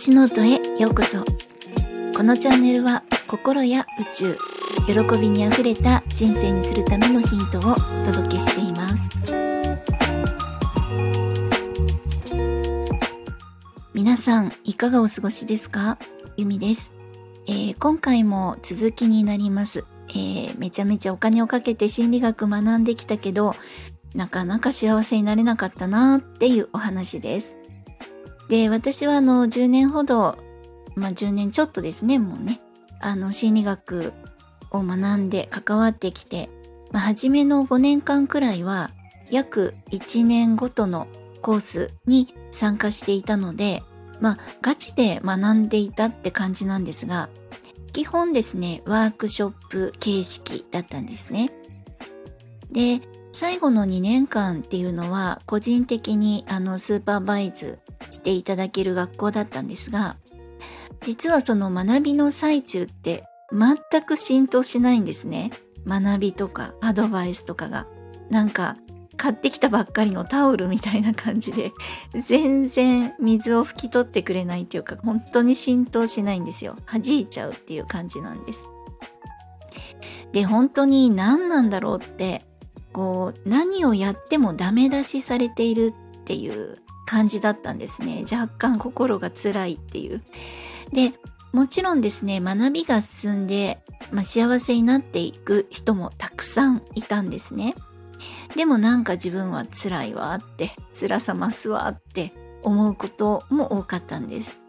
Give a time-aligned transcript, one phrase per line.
[0.00, 1.24] 私ノートへようこそ。
[2.16, 4.38] このチャンネルは心や宇宙
[4.86, 9.08] 喜びにあふれた人生にするためのヒントをお届けしています。
[13.92, 15.98] 皆さんいかがお過ごしですか？
[16.36, 16.94] ゆみです、
[17.48, 19.84] えー、今回も続きになります。
[20.10, 23.56] えー、めちゃめちゃお金をかけて心理学学んできたけど
[24.14, 27.56] なかなか幸せになれなかったなっていうお話です。
[28.48, 30.38] で、私はあの10年ほど、
[30.94, 32.60] まあ10年ちょっとですね、もうね、
[33.00, 34.12] あの心理学
[34.70, 36.48] を学んで関わってきて、
[36.90, 38.90] まあ初めの5年間くらいは
[39.30, 41.06] 約1年ごとの
[41.42, 43.82] コースに参加していたので、
[44.20, 47.28] まあガチで学んでいたって感じなんですが、
[47.92, 51.50] 基本ですね、ワークショップ形式だったんですね。
[52.72, 53.00] で、
[53.32, 57.78] 最後の2年間っていうのは個人的にあのスーパーバイズ
[58.10, 60.16] していただける学校だったんですが
[61.04, 65.50] 実はその学びの最中って全く浸透しないんですね。
[65.86, 67.86] 学びとかアドバイスとかが。
[68.30, 68.76] なんか
[69.16, 71.72] 買ってきたばっかりのタオルみたいな感じで
[72.14, 76.76] 全然水を拭き取ってくれないっていうか本当に浸透しないんですよ。
[76.86, 78.64] 弾いちゃうっていう感じなんです。
[80.32, 82.44] で本当に何なんだろうって
[82.92, 88.24] こう何をやってもダメ出しされているっていう感じだったんですね。
[88.30, 90.22] 若干心が辛いっていう。
[90.92, 91.14] で
[91.52, 93.78] もちろんですね学びが進んで、
[94.12, 97.74] まあ、幸せになっていく人もたくさんいたんですね。
[98.54, 104.60] でもなんか自分は辛いわって辛さ増すわって思うことも多かったんです。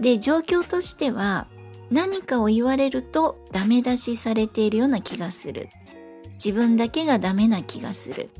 [0.00, 1.48] で状況としては
[1.90, 5.68] 何かを言われるとダメ出しされているような気がする。
[6.42, 8.30] 自分だけがダメな気がする。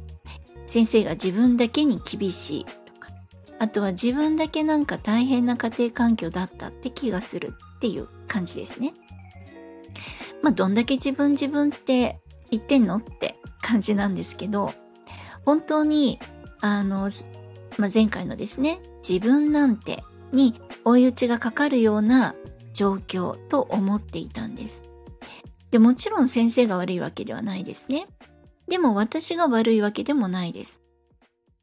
[0.64, 2.66] 先生が自分だけに厳しい。
[3.58, 8.94] あとは自分だけなんか大変な家庭環境だったって気がするっていう感じですね
[10.42, 14.72] まあどんだけ自分自分って言ってんのって感じなんですけど
[15.44, 16.18] 本当に
[16.60, 17.10] あの、
[17.76, 22.34] まあ、前回のですね自分なんてに追い打ちがかかるような
[22.72, 24.82] 状況と思っていたんです
[25.70, 28.06] でもちろん先生が悪いわけではないですね。
[28.68, 30.80] でも私が悪いわけでもないです。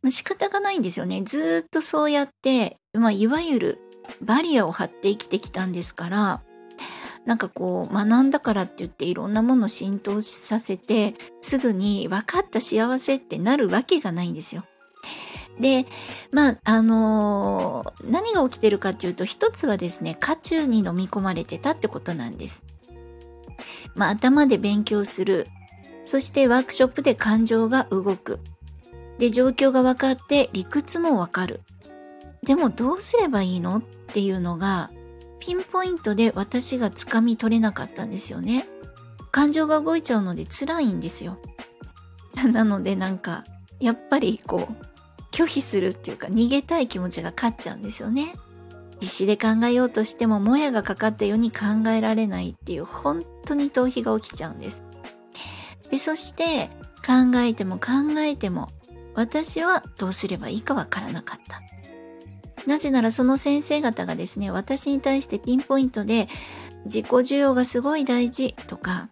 [0.05, 1.23] まあ、仕方がないんですよね。
[1.25, 3.79] ずっとそうやって、まあ、いわゆる
[4.21, 6.43] バリアを張って生きてきたんですから、
[7.25, 14.63] なんかこう学んだからって言っていろんなものを浸透させてすぐに分かった幸せってなるわけがないんですよ。
[15.59, 15.87] で
[16.31, 22.61] まああのー、何が起きてるかっていうと一つはですね渦中に飲み込まれてたってことなんです。
[23.95, 25.47] まあ、頭で勉強する。
[26.03, 28.39] そしてワークショップで感情が動く。
[29.17, 31.61] で、状況が分かって理屈も分かる。
[32.43, 34.91] でもどうすればいいのっていうのが、
[35.39, 38.67] ピンポイントで私がつかみ取れなかったんですよね。
[39.31, 41.37] 感情が動いちゃうので辛いんですよ。
[42.51, 43.43] なのでなんか、
[43.79, 44.85] やっぱりこう、
[45.31, 48.33] 拒否するっていうか逃げたい気持ちが勝っちゃうんですよね。
[49.01, 54.81] 必死で考えようとしてももやがかかったように考えられないっていう本当に逃避が起きちゃうんです。
[55.91, 56.69] でそして
[57.05, 58.69] 考えても考えても
[59.15, 61.61] 私はどうすればいいかわからなかった。
[62.67, 66.27] なぜならその先生方がですね私に対してピンポイントで
[66.85, 69.09] 自己需要がすごい大事とか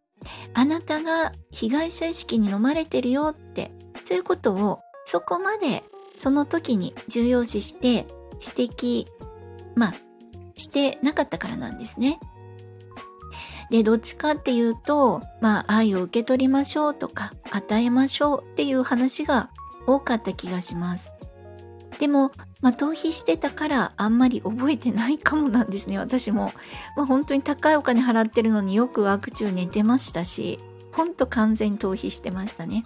[0.56, 3.72] あなたが被害者意識に飲まれてるよって
[4.06, 5.84] そういうことをそこまで
[6.16, 8.08] その時に重要視して
[8.42, 9.08] 指摘
[9.75, 9.94] まあ、
[10.56, 12.19] してなかったからなんですね。
[13.69, 19.50] で、どっちかっていうと、まあ、愛を受け取りましょうとか、与えましょうっていう話が
[19.88, 21.11] 多かった気がします。
[21.99, 26.51] でも、まあ、逃避してたからあんまり覚えてないかもなんですね、私も。
[26.95, 30.59] まあ、本当に高いお金払ってるのによくワーク中寝てましたし、
[30.91, 32.83] ほんと完全に逃避してましたね。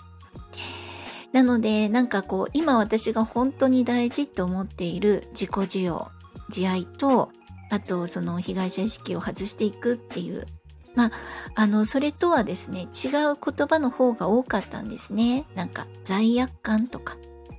[1.31, 6.11] なので、なんかこう、今私が本当に大事と思っている自己需要、
[6.49, 7.31] 慈愛と
[7.69, 10.45] あとその被害者意識を外していくっていう
[10.97, 11.11] まあ
[11.53, 15.45] あのそれとはですね違う言葉の方が多かったんですね。
[15.53, 17.17] なんか罪悪感とか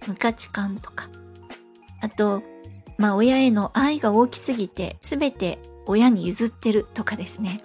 [0.08, 1.08] 無価値観とか。
[2.00, 2.42] あと
[2.96, 7.62] まあ親への愛が大きすぎて全て親に譲ってるとかですね。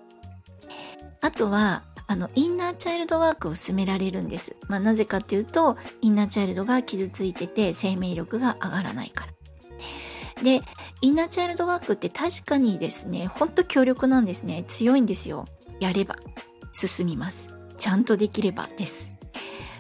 [1.22, 4.56] あとはあのインナーチャイルドワークを進められるんです。
[4.68, 9.34] まあ、なぜかっていうとインナーチャイルドが傷ついてて生命力が上がらないから。
[10.44, 10.62] で
[11.02, 14.66] インナーチャイルドワークって確かにですねほんと強力なんですね。
[14.68, 15.46] 強いんですよ。
[15.80, 16.16] やれば
[16.72, 19.12] 進みますちゃんとできればです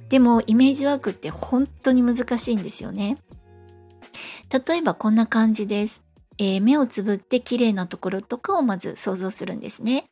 [0.09, 3.17] でもイメージワークって本当に難しいんですよね
[4.67, 6.03] 例えばこんな感じです
[6.37, 10.05] えー、目をつぶって綺麗なところとかをまず想像するんですね。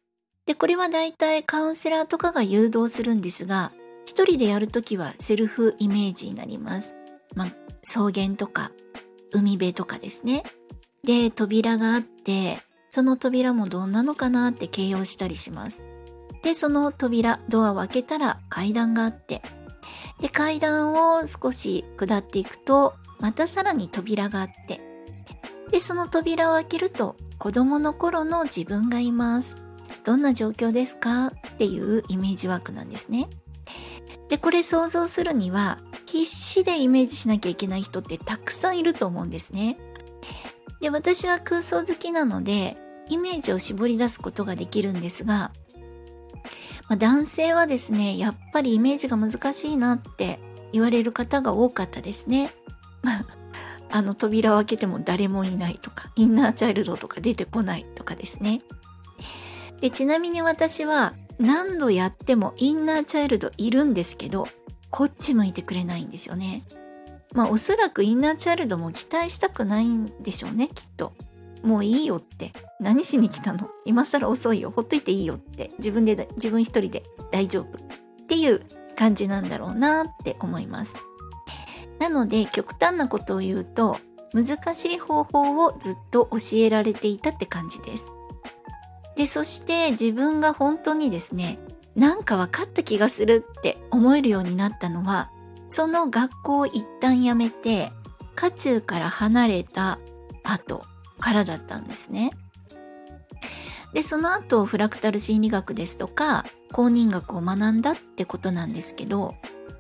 [0.45, 3.71] で、これはだいたいカウンセラーとかが誘導するんですが、
[4.05, 6.93] 一人でやるときはセルフイメージになります。
[7.35, 7.51] まあ、
[7.83, 8.71] 草原とか
[9.31, 10.43] 海辺とかですね。
[11.03, 12.59] で、扉があって、
[12.93, 15.85] その扉もどんなのかなって形容したりします。
[16.43, 19.41] で、その扉、ドアを開けたら階段があって、
[20.19, 24.81] で、階段を少し下っていくと、またさらに扉があって、
[25.71, 29.55] で、その扉を開けると、子供の頃の自分がいます。
[30.03, 33.29] どんな状況ですかっていうイメージワークなんですね。
[34.27, 39.77] で、これ想像するには、必死でイメージしなきゃいけない人ってたくさんいると思うんですね。
[40.81, 42.75] で、私は空想好きなので、
[43.07, 45.51] イメージを絞り出すことができるんですが、
[46.89, 50.39] まあ、男性はですね、やっぱりイメージが難しいなって
[50.71, 52.53] 言われる方が多かったですね。
[53.93, 58.61] あの扉を開けても誰もいないとか、インナーチャイルドとか出てこないとかですね。
[59.81, 64.47] で、ちなみに私は何度やってもインナーチャイルドいるんですけど、
[64.89, 66.63] こっち向いてくれないんですよね。
[67.33, 71.13] まあおそらくインナーチャイルドも期待したくないんでしょうね、きっと。
[71.63, 72.53] もういいよって。
[72.79, 73.69] 何しに来たの？
[73.85, 74.71] 今更遅いよ。
[74.71, 75.71] ほっといていいよって。
[75.77, 77.77] 自分で、自分一人で大丈夫。
[77.77, 78.61] っていう
[78.95, 80.93] 感じなんだろうなって思います。
[81.99, 83.97] なので極端なことを言うと
[84.33, 88.11] 難しい方法をずっと教えられていたって感じです。
[89.15, 91.59] で、そして自分が本当にですね、
[91.95, 95.29] なんか分かった気がするって思えるようになったのは、
[95.71, 97.93] その学校を一旦辞めて、
[98.35, 99.99] 渦中から離れた
[100.43, 100.83] 後
[101.17, 102.31] からだったんですね。
[103.93, 109.35] で、その後、フラクタル心理学ですとか、公認学を学んだってことなんですけど、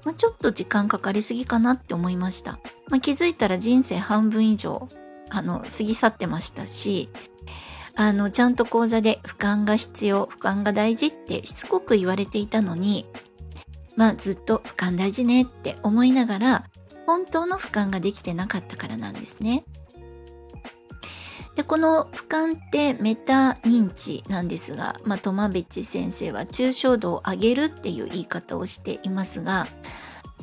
[0.05, 2.53] まあ、ちょっと時間かかりすぎかなって思いました。
[2.87, 4.87] まあ、気づいたら人生半分以上、
[5.29, 7.09] あの、過ぎ去ってましたし、
[7.95, 13.05] あの、ちゃんと講座で俯瞰が必要、俯瞰が大事ってしつこく言われていたのに、
[13.95, 16.65] まあずっと俯瞰大事ねって思いながら、
[17.05, 19.65] 本当の俯瞰ができてなかったからなんですね。
[21.55, 29.67] で、この俯瞰ってメタ認知なんですが、まあ、トマベチ先生は抽象度を上げるっていう言い方をしていますが、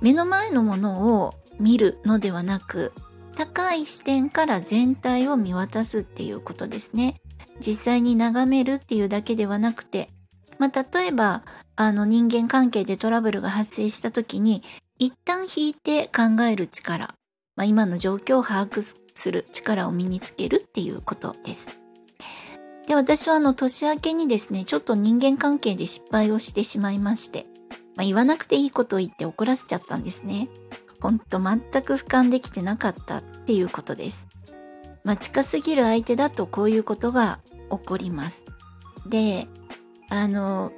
[0.03, 2.93] 目の前のものを見るのではなく、
[3.37, 7.21] 高い視点から全体を見渡すっていうことですね。
[7.61, 10.11] 実際に眺めるっていうだけではなくて、
[10.59, 11.43] まあ、例えば、
[11.81, 14.65] あの人間関係でトラブルが発生した時に、
[14.99, 17.15] 一旦引いて考える力、
[17.55, 21.69] まあ、今の状況を把握する力を身につけるっていうことです。
[22.89, 27.47] で、私はあの年明けにですね、ちょっと人間関係で失敗をしてしまいまして、
[27.95, 30.49] まあ、言わなくていいことを言って怒らせちゃったんですね。
[31.01, 34.27] ほんと全く俯瞰できてなかったっていうことです。
[35.05, 37.39] まあ、近すぎる相手だとこういうことが
[37.71, 38.43] 起こります。
[39.07, 39.47] で、
[40.11, 40.73] あの、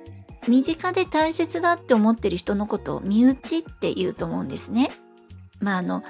[0.49, 4.91] 身近で大切だって思ってる人のことを身内って言うと思うんですね。
[5.61, 6.03] まああの、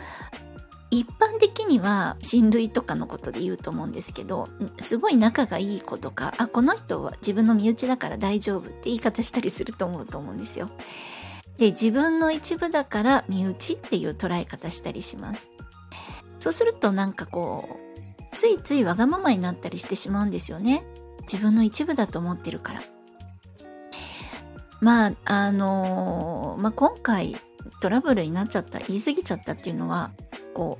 [0.91, 4.49] 一般的には親類とかのことで言うと思うんですけど
[4.81, 10.69] すごい仲がいい子とかあこの人は自分の身内だから大丈夫って言い方したりすると思うと思うんですよ。
[11.59, 15.49] で自分の一部だから身内っていう捉え方したりします。
[16.41, 17.79] そうするとなんかこ
[18.33, 20.83] うついついわがままになったりしてしまうんですよね。
[21.21, 22.83] 自分の一部だと思ってるから。
[24.81, 27.37] まああの、まあ、今回
[27.81, 30.13] トラブルになっちゃった言い過ぎちゃったっていうのは
[30.55, 30.79] こ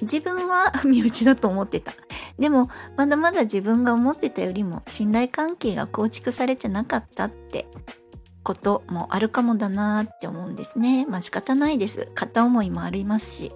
[0.00, 1.92] う自分は身内だと思ってた。
[2.38, 7.68] でもまだまだ自分が思ってたよりも信頼関係が構築されてなかったって
[8.42, 11.06] こともあるかもだなって思うんですね。
[11.06, 12.08] まあ仕方ないです。
[12.14, 13.52] 片思いもありますし。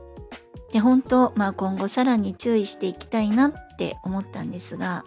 [0.73, 5.05] で本当まあ今後さらに注意していきたいなって思ったんですが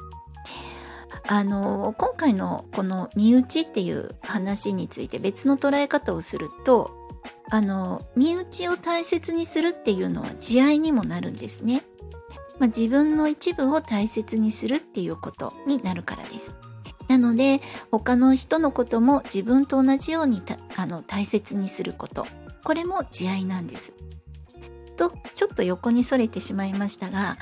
[1.27, 6.91] あの今回のこの身内っていう話について別の捉え方をすると
[7.49, 11.83] あの身内を大切にするっていうのは慈愛にもなるんですね、
[12.59, 16.55] まあ、自分の一部を大切にするっていうことになるからです。
[17.07, 20.41] なので他の人のことも自分と同じように
[20.77, 22.25] あの大切にすること。
[22.63, 23.93] これも慈愛なんです。
[25.01, 27.37] とちょっと横にそれてしまいましたが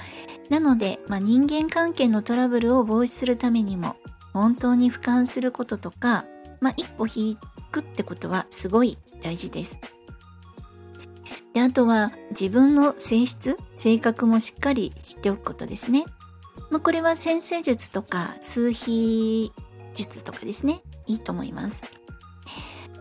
[0.49, 3.97] なので、まあ、人間関係のトラブルを防止するためにも
[4.31, 6.25] 本当に俯瞰することとか、
[6.61, 7.37] まあ、一歩引
[7.71, 9.77] くってことはすごい大事です。
[11.53, 16.05] であとは自分の性質性格もしっかり知っておくことですね。
[16.69, 19.51] まあ、これは先生術とか数比
[19.95, 21.83] 術とかですねいいと思います。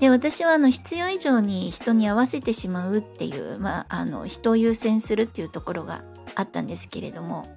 [0.00, 7.48] で私はあの必要以上に人に合わせてしまうっていう、まあ、あの人を優先するっていうところがあったんですけれども、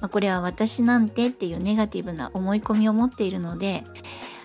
[0.00, 3.82] まあ、これは私なんてっていうネガティブな思い込みを持っているので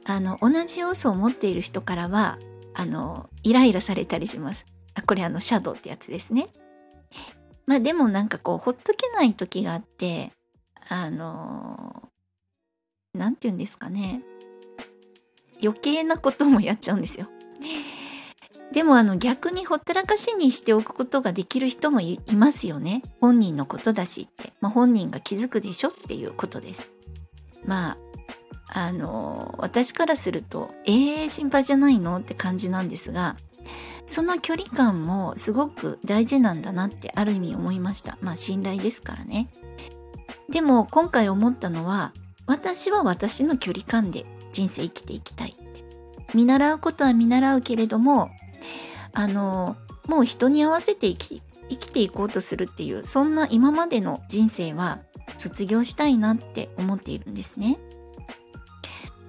[0.06, 2.40] あの同じ要素を持っている人からは
[2.74, 4.66] あのイライラされたりします。
[4.96, 6.48] あこれあのシャドウってやつですね。
[7.66, 10.32] まあでもなんかこうほっとけない時があって
[10.90, 12.10] あの
[13.14, 14.22] 何て言うんですかね。
[15.64, 17.28] 余計なこともやっちゃうんですよ。
[18.72, 23.04] でもあの逆にほったらかしにしておくことができる人もいますよね。
[23.22, 24.54] 本人のことだしって。
[24.60, 26.90] まあ、本人が気づくでしょっていうことです。
[27.64, 33.38] まあ、あの、私からすると、えー、心配じゃないのって感じなんですが、
[34.08, 38.18] その距離感もすごく大事なんだなってある意味思いました。
[38.22, 39.50] まあ信頼ですからね。
[40.50, 42.14] でも今回思ったのは、
[42.46, 45.56] 私は私の距離感で人生生きていきたい。
[46.36, 48.30] 見習うことは見習うけれども、
[49.14, 49.76] あの
[50.08, 55.00] もう人に合わせて生き生きていこうとするっていうそんな今までの人生は
[55.38, 57.80] 卒業したいなって思っているんですね。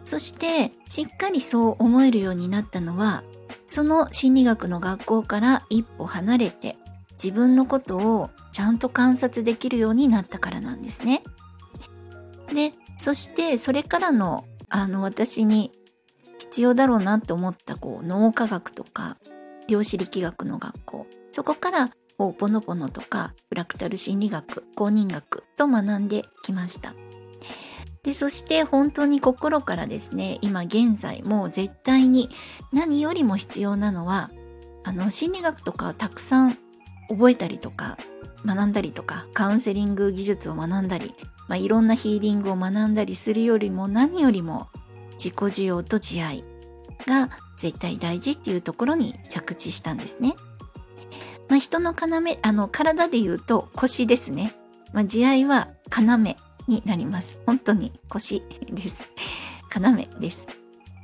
[0.04, 3.25] そしてしっかりそう思えるようになったのは
[3.66, 6.76] その心理学の学校から一歩離れて
[7.12, 11.22] 自分のことをちゃんと観察できるようになったからなんですね。
[12.52, 15.72] でそしてそれからのあの私に
[16.38, 19.16] 必要だろうなって思ったこう脳科学とか
[19.69, 21.07] 量子力学の学校。
[21.33, 26.95] そこからポノポノとかフラクタル心理学公認学と学んできました。
[28.02, 32.31] でそして本当に心からですね今現在もう絶対に
[32.73, 34.31] 何よりも必要なのは
[34.85, 36.57] あの心理学とかをたくさん
[37.09, 37.99] 覚えたりとか
[38.45, 41.14] 学んだりとかカウンセリング技術を学んだり、
[41.49, 44.69] まあ、いろんなヒーリングを学んだりするよりも何よりも
[45.16, 46.44] 自己需要と自愛
[47.06, 50.35] が絶対大事っていうところに着地したんですね。
[51.49, 54.52] まあ、人の要、あの、体で言うと腰ですね。
[54.92, 56.37] まあ、慈愛は要
[56.68, 57.38] になります。
[57.46, 59.08] 本当に腰です。
[59.75, 60.49] 要です。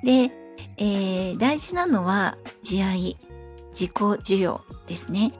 [0.03, 0.33] で、
[0.79, 3.17] えー、大事なのは慈愛、
[3.71, 5.33] 自己需要ですね。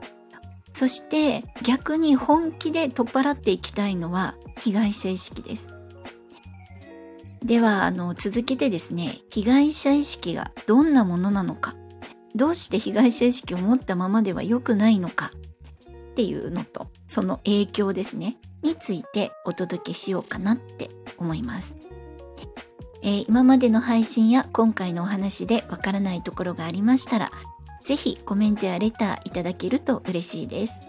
[0.73, 5.69] そして逆に本気で取っ払っていきたいのは被害者意識です。
[7.43, 11.75] ではあの続けてですね被害者意識がどんなものなのか
[12.35, 15.31] どうして被害者意識を持ったままでは良くないのか
[16.11, 21.75] っていうのとその影響ですねについてお届けしようかなって思います、
[23.01, 27.31] えー、今までの配信や今回のお話でわからないところがありましたら
[27.83, 30.79] 是非コメントやレターいただけると嬉しいです。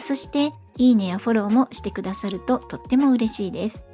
[0.00, 3.84] そしていいねやフォローもしてくださるととっても嬉しいです。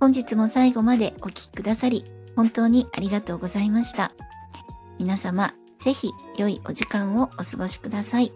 [0.00, 2.04] 本日も最後までお聴きくださり、
[2.34, 4.12] 本当にありがとうございました。
[4.98, 8.32] 皆様、ぜひ良いお時間をお過ごしください。